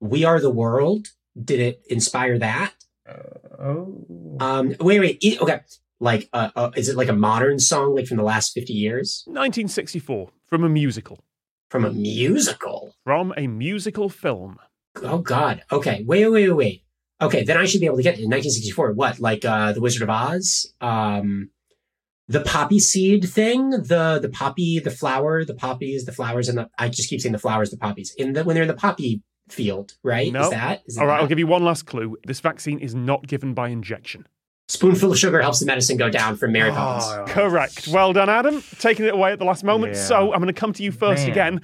[0.00, 1.08] we are the world.
[1.42, 2.74] Did it inspire that?
[3.08, 4.36] Uh, oh.
[4.40, 5.18] Um, wait, wait.
[5.20, 5.60] It, okay,
[5.98, 9.24] like, uh, uh, is it like a modern song, like from the last fifty years,
[9.26, 11.24] 1964, from a musical.
[11.70, 12.94] From a musical?
[13.04, 14.58] From a musical film.
[15.02, 15.62] Oh God.
[15.70, 16.04] Okay.
[16.06, 16.84] Wait, wait, wait, wait.
[17.22, 18.92] Okay, then I should be able to get it in 1964.
[18.92, 19.20] What?
[19.20, 20.72] Like uh The Wizard of Oz?
[20.80, 21.50] Um
[22.28, 26.70] the poppy seed thing, the the poppy, the flower, the poppies, the flowers, and the
[26.78, 28.14] I just keep saying the flowers, the poppies.
[28.18, 30.32] In the when they're in the poppy field, right?
[30.32, 30.42] No.
[30.42, 30.82] Is that?
[30.86, 31.22] Is All right, that?
[31.22, 32.16] I'll give you one last clue.
[32.24, 34.26] This vaccine is not given by injection.
[34.70, 37.04] Spoonful of sugar helps the medicine go down from Mary ah, Poppins.
[37.28, 37.88] Oh, Correct.
[37.88, 38.62] Well done, Adam.
[38.78, 39.94] Taking it away at the last moment.
[39.94, 40.00] Yeah.
[40.00, 41.30] So I'm going to come to you first Man.
[41.32, 41.60] again.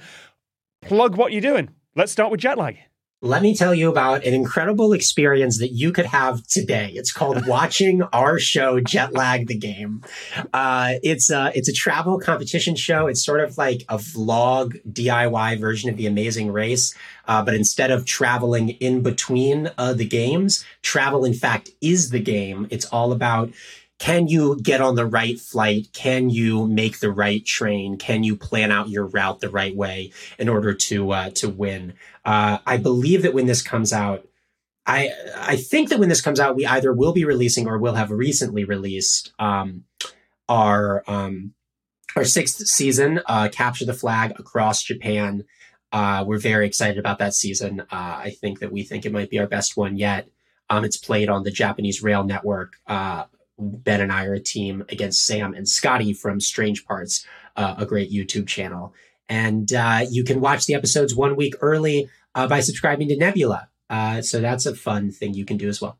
[0.81, 1.69] Plug what you're doing.
[1.95, 2.77] Let's start with jet lag.
[3.23, 6.91] Let me tell you about an incredible experience that you could have today.
[6.93, 10.03] It's called watching our show Jet Lag the Game.
[10.53, 13.07] Uh, it's a, it's a travel competition show.
[13.07, 16.93] It's sort of like a vlog DIY version of the amazing race.
[17.27, 22.19] Uh, but instead of traveling in between uh, the games, travel in fact is the
[22.19, 22.67] game.
[22.69, 23.49] It's all about
[23.99, 25.87] can you get on the right flight?
[25.93, 27.97] Can you make the right train?
[27.97, 31.93] Can you plan out your route the right way in order to uh, to win?
[32.23, 34.27] Uh, I believe that when this comes out,
[34.85, 37.95] I I think that when this comes out, we either will be releasing or will
[37.95, 39.85] have recently released um,
[40.47, 41.53] our um,
[42.15, 45.43] our sixth season, uh, capture the flag across Japan.
[45.91, 47.81] Uh, we're very excited about that season.
[47.81, 50.27] Uh, I think that we think it might be our best one yet.
[50.69, 52.73] Um, it's played on the Japanese Rail Network.
[52.85, 53.25] Uh,
[53.57, 57.85] Ben and I are a team against Sam and Scotty from Strange Parts, uh, a
[57.85, 58.93] great YouTube channel.
[59.29, 63.69] And uh, you can watch the episodes one week early uh, by subscribing to Nebula.
[63.89, 65.97] Uh, so that's a fun thing you can do as well.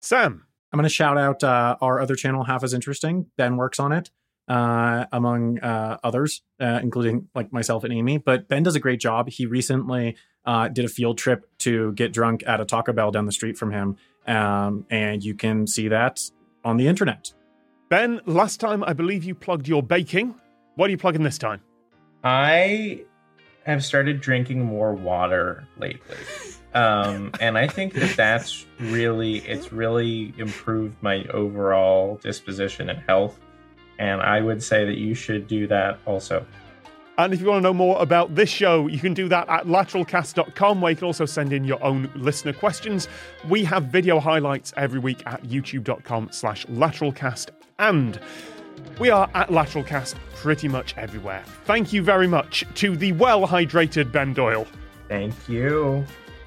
[0.00, 0.46] Sam.
[0.72, 3.26] I'm going to shout out uh, our other channel, Half as Interesting.
[3.36, 4.10] Ben works on it,
[4.48, 8.18] uh, among uh, others, uh, including like myself and Amy.
[8.18, 9.28] But Ben does a great job.
[9.28, 13.24] He recently uh, did a field trip to get drunk at a Taco Bell down
[13.24, 13.96] the street from him.
[14.26, 16.28] Um, and you can see that
[16.64, 17.32] on the internet.
[17.90, 20.34] Ben, last time I believe you plugged your baking.
[20.76, 21.60] What are you plugging this time?
[22.24, 23.04] I
[23.64, 26.16] have started drinking more water lately.
[26.74, 33.38] Um, and I think that that's really, it's really improved my overall disposition and health.
[33.98, 36.44] And I would say that you should do that also.
[37.16, 39.66] And if you want to know more about this show, you can do that at
[39.66, 43.08] lateralcast.com, where you can also send in your own listener questions.
[43.48, 47.50] We have video highlights every week at youtube.com slash lateralcast.
[47.78, 48.18] And
[48.98, 51.44] we are at lateralcast pretty much everywhere.
[51.64, 54.66] Thank you very much to the well-hydrated Ben Doyle,
[55.08, 56.04] Thank you.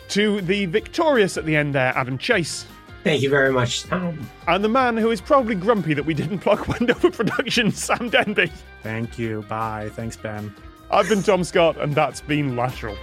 [0.10, 2.66] to the victorious at the end there, Adam Chase,
[3.04, 4.20] Thank you very much, Tom.
[4.48, 8.52] and the man who is probably grumpy that we didn't plug Wendover Productions, Sam Denby.
[8.84, 9.44] Thank you.
[9.44, 9.90] Bye.
[9.94, 10.54] Thanks, Ben.
[10.92, 12.98] I've been Tom Scott, and that's been Lateral.